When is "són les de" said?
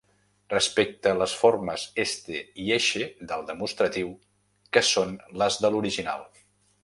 4.95-5.75